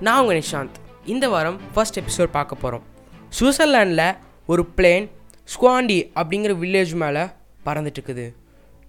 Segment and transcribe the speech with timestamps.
[0.00, 0.76] நான் உங்கள் நிஷாந்த்.
[1.04, 2.84] இந்த வாரம் ஃபர்ஸ்ட் எபிசோட் பார்க்க போகிறோம்
[3.38, 5.06] சுவிட்சர்லாண்டில் ஒரு பிளேன்
[5.52, 7.22] ஸ்குவாண்டி அப்படிங்கிற வில்லேஜ் மேலே
[7.66, 8.34] பறந்துட்டுருக்குது.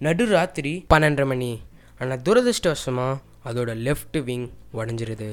[0.00, 1.60] நடுராத்திரி பன்னெண்டரை மணி.
[2.00, 3.14] ஆனால் துரதிருஷ்டவசமாக
[3.44, 5.30] அதோட லெஃப்ட் விங் உடஞ்சிருது.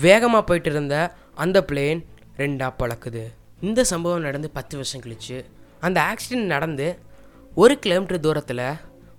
[0.00, 0.96] வேகமாக போயிட்டு இருந்த
[1.34, 2.02] அந்த பிளேன்
[2.36, 3.24] ரெண்டாக பழக்குது
[3.60, 5.44] இந்த சம்பவம் நடந்து பத்து வருஷம் கழிச்சு
[5.80, 6.98] அந்த ஆக்சிடென்ட் நடந்து
[7.54, 8.66] ஒரு கிலோமீட்டர் தூரத்தில்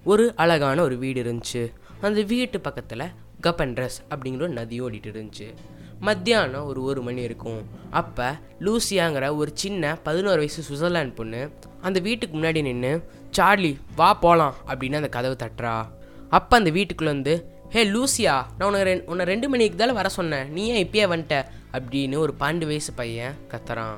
[0.04, 1.64] ஒரு அழகான ஒரு வீடு இருந்துச்சு.
[2.02, 3.12] அந்த வீட்டு பக்கத்தில்
[3.44, 5.54] கப்பன்ட்ரஸ் அப்படிங்கிற ஒரு நதி ஓடிட்டு இருந்துச்சு.
[6.00, 7.62] மத்தியானம் ஒரு ஒரு மணி இருக்கும்.
[7.90, 14.56] அப்போ லூசியாங்கிற ஒரு சின்ன பதினோரு வயசு சுவிட்சர்லாண்ட் பொண்ணு அந்த வீட்டுக்கு முன்னாடி நின்று சார்லி வா போகலாம்
[14.68, 15.88] அப்படின்னு அந்த கதவு தட்டுறா.
[16.30, 17.34] அப்போ அந்த வீட்டுக்குள்ளே வந்து
[17.70, 20.52] ஹே லூசியா நான் உனக்கு ரெ உன்னை ரெண்டு மணிக்கு தானே வர சொன்னேன்.
[20.52, 23.98] நீ ஏன் இப்பயே வந்துட்ட அப்படின்னு ஒரு பன்னெண்டு வயசு பையன் கத்துறான்.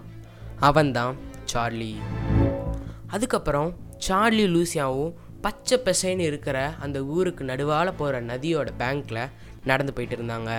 [0.60, 1.16] அவன்தான்
[1.54, 1.96] சார்லி.
[3.08, 3.76] அதுக்கப்புறம்
[4.08, 9.24] சார்லி லூசியாவும் பச்சை பசைன்னு இருக்கிற அந்த ஊருக்கு நடுவால் போகிற நதியோட பேங்க்கில்
[9.64, 10.52] நடந்து போயிட்டு இருந்தாங்க.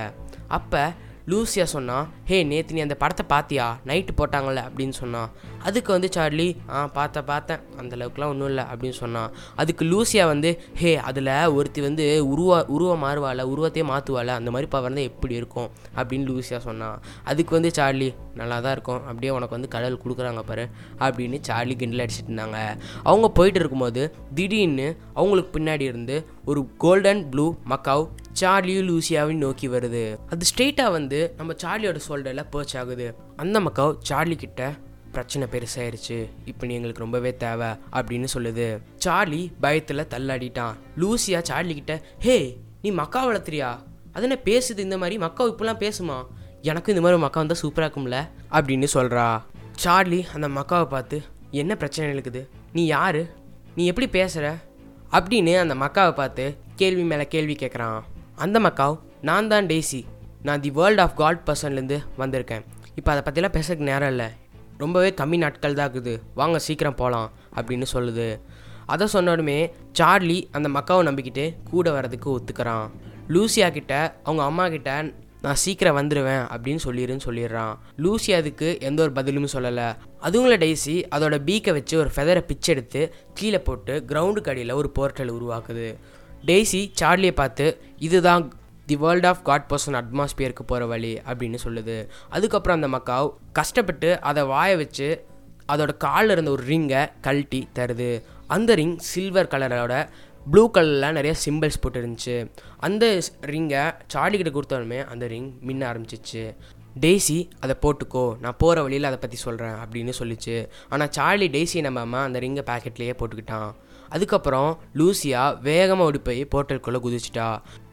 [0.49, 0.83] அப்போ
[1.31, 4.61] லூசியா சொன்னா ஹே நேற்று நீ அந்த படத்தை பார்த்தியா நைட்டு போட்டாங்கல்ல?
[4.69, 5.31] அப்படின்னு சொன்னான்
[5.63, 8.65] அதுக்கு வந்து சார்லி ஆ பார்த்தேன் பார்த்தேன் அந்த அளவுக்குலாம் ஒன்றும் இல்லை.
[8.65, 14.51] அப்படின்னு சொன்னான் அதுக்கு லூசியா வந்து ஹே அதில் ஒருத்தி வந்து உருவா உருவம் மாறுவாள் உருவத்தையே மாற்றுவாள் அந்த
[14.51, 15.71] மாதிரி பவர் தான் எப்படி இருக்கும்?
[15.97, 19.01] அப்படின்னு லூசியா சொன்னான் அதுக்கு வந்து சார்லி நல்லா தான் இருக்கும்.
[19.07, 20.69] அப்படியே உனக்கு வந்து கடல் கொடுக்குறாங்க பாரு.
[20.99, 22.79] அப்படின்னு சார்லி கிண்டல் அடிச்சிட்டு இருந்தாங்க.
[23.03, 28.09] அவங்க போயிட்டு இருக்கும்போது திடீர்னு அவங்களுக்கு பின்னாடி இருந்து ஒரு கோல்டன் ப்ளூ மக்காவ்
[28.41, 30.17] சார்லியும் லூசியாவையும் நோக்கி வருது.
[30.31, 33.15] அது ஸ்ட்ரெயிட்டாக வந்து நம்ம சார்லியோட ஷோல்டரில் பர்ச் ஆகுது.
[33.37, 34.75] அந்த மக்காவ் சார்லி கிட்ட
[35.13, 36.29] பிரச்சனை பெருசாயிருச்சு.
[36.45, 38.83] இப்போ நீ எங்களுக்கு ரொம்பவே தேவை அப்படின்னு சொல்லுது.
[38.97, 40.75] சார்லி பயத்தில் தள்ளாடிட்டான்.
[40.97, 43.79] லூசியா சார்லி கிட்ட ஹே நீ மக்கா வளர்த்துறியா?
[44.13, 44.79] அது என்ன பேசுது?
[44.79, 46.25] இந்த மாதிரி மக்கா இப்படிலாம் பேசுமா?
[46.63, 48.19] எனக்கும் இந்த மாதிரி மக்கா வந்தால் சூப்பராக இருக்கும்ல?
[48.51, 49.43] அப்படின்னு சொல்கிறா
[49.75, 53.23] சார்லி அந்த மக்காவை பார்த்து என்ன பிரச்சனை இருக்குது நீ யார்?
[53.75, 54.57] நீ எப்படி பேசுகிற
[55.11, 58.03] அப்படின்னு அந்த மக்காவை பார்த்து கேள்வி மேலே கேள்வி கேட்குறான்
[58.35, 60.05] அந்த மக்காவ் நான் தான் டேசி.
[60.43, 62.65] நான் தி வேர்ல்ட் ஆஃப் காட் பர்சன்லேருந்து வந்திருக்கேன்.
[62.95, 64.27] இப்போ அதை பற்றிலாம் பேசுறதுக்கு நேரம் இல்லை.
[64.79, 66.21] ரொம்பவே கம்மி நாட்கள் தான் இருக்குது.
[66.35, 68.41] வாங்க சீக்கிரம் போகலாம் அப்படின்னு சொல்லுது.
[68.87, 72.89] அதை சொன்னாலுமே சார்லி அந்த மக்காவை நம்பிக்கிட்டு கூட வரதுக்கு ஒத்துக்கிறான்.
[73.29, 75.13] லூசியா கிட்ட அவங்க அம்மா கிட்ட
[75.43, 77.75] நான் சீக்கிரம் வந்துடுவேன் அப்படின்னு சொல்லிடுன்னு சொல்லிடுறான்.
[77.97, 79.97] லூசி அதுக்கு எந்த ஒரு பதிலும் சொல்லலை.
[80.23, 85.95] அதுங்கள டெய்ஸி அதோட பீக்கை வச்சு ஒரு ஃபெதரை பிச்செடுத்து கீழே போட்டு கிரவுண்டுக்கு அடியில் ஒரு போர்ட்டல் உருவாக்குது.
[86.47, 88.53] டெய்ஸி சார்லியை பார்த்து இதுதான்
[88.87, 92.09] the world of God person அட்மாஸ்பியருக்கு போகிற வழி அப்படின்னு சொல்லுது.
[92.29, 95.27] அதுக்கப்புறம் அந்த மக்காவ் கஷ்டப்பட்டு அதை வாய வச்சு
[95.69, 98.23] அதோட காலில் இருந்த ஒரு ரிங்கை கழட்டி தருது.
[98.47, 100.09] அந்த ரிங் சில்வர் கலரோட
[100.51, 102.51] ப்ளூ கலரில் நிறைய சிம்பிள்ஸ் போட்டுருந்துச்சு.
[102.79, 106.55] அந்த ரிங்கை சார்லிக்கிட்ட கொடுத்தாலுமே அந்த ரிங் மின்ன ஆரம்பிச்சிச்சு.
[107.01, 108.39] டெய்ஸி அதை போட்டுக்கோ.
[108.39, 110.69] நான் போகிற வழியில் அதை பற்றி சொல்கிறேன் அப்படின்னு சொல்லிச்சு.
[110.89, 113.73] ஆனால் சார்லி டெய்ஸி நம்பாமல் அந்த ரிங்கை பேக்கெட்லேயே போட்டுக்கிட்டான்.
[114.15, 117.47] அதுக்கப்புறம் லூசியா வேகமாக ஓடி போய் போர்ட்டலுக்குள்ளே குதிச்சிட்டா.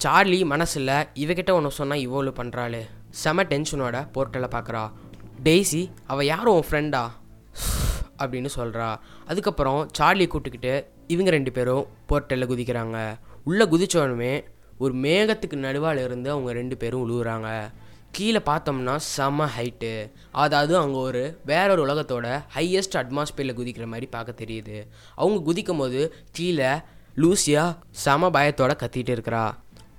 [0.03, 0.91] சார்லி மனசில்
[1.23, 2.81] இவகிட்ட ஒன்று சொன்னால் இவ்வளோ பண்ணுறாளே
[3.21, 4.83] செம டென்ஷனோட போர்ட்டலை பார்க்குறா
[5.43, 5.81] டெய்ஸி
[6.11, 7.03] அவள் யாரும் உன் ஃப்ரெண்டா?
[8.21, 8.87] அப்படின்னு சொல்கிறா
[9.25, 10.73] அதுக்கப்புறம் சார்லி கூப்பிட்டுக்கிட்டு
[11.13, 12.97] இவங்க ரெண்டு பேரும் போர்ட்டலில் குதிக்கிறாங்க.
[13.43, 14.33] உள்ளே குதிச்சோடனே
[14.77, 17.47] ஒரு மேகத்துக்கு நடுவால் இருந்து அவங்க ரெண்டு பேரும் உழுவுறாங்க.
[18.11, 19.91] கீழே பார்த்தோம்னா செம ஹைட்டு
[20.43, 24.77] அதாவது அங்கே ஒரு வேற ஒரு உலகத்தோட ஹையஸ்ட் அட்மாஸ்பியரில் குதிக்கிற மாதிரி பார்க்க தெரியுது.
[25.15, 26.71] அவங்க குதிக்கும் போது கீழே
[27.23, 27.63] லூசியா
[28.03, 29.45] செம பயத்தோட கத்திட்டு இருக்கிறா.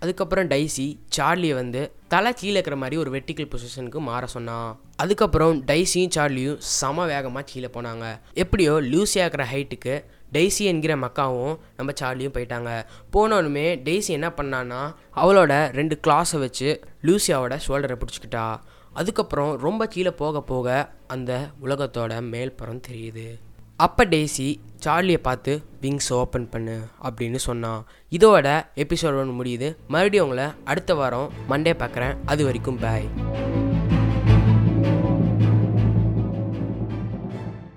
[0.03, 0.85] அதுக்கப்புறம் டைசி
[1.17, 7.05] சார்லியை வந்து தலை கீழே இருக்கிற மாதிரி ஒரு வெர்டிக்கல் பொசிஷனுக்கு மாற சொன்னான் அதுக்கப்புறம் டைசியும் சார்லியும் செம
[7.11, 8.07] வேகமாக கீழே போனாங்க.
[8.43, 9.95] எப்படியோ லூசியாக இருக்கிற ஹைட்டுக்கு
[10.35, 12.71] டெய்ஸி என்கிற மக்காவும் நம்ம சார்லியும் போயிட்டாங்க.
[13.15, 14.81] போனோனுமே டெய்ஸி என்ன பண்ணான்னா
[15.17, 16.69] அவளோட ரெண்டு கிளாஸை வச்சு
[17.03, 18.47] லூசியாவோட ஷோல்டரை பிடிச்சிக்கிட்டா.
[18.93, 21.33] அதுக்கப்புறம் ரொம்ப கீழே போக போக அந்த
[21.65, 23.29] உலகத்தோட மேல்புறம் தெரியுது.
[23.77, 24.49] அப்போ டெய்ஸி
[24.85, 25.53] சார்லியை பார்த்து
[25.83, 28.49] விங்ஸ் ஓப்பன் பண்ணு அப்படின்னு சொன்னான் இதோட
[28.83, 29.69] எபிசோட் ஒன்று முடியுது.
[29.89, 32.17] மறுபடியும் உங்களை அடுத்த வாரம் மண்டே பார்க்குறேன்.
[32.27, 33.09] அது வரைக்கும் பாய்